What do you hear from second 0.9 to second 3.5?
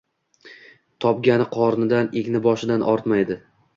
Topgani qornidan, egni-boshidan ortmaydi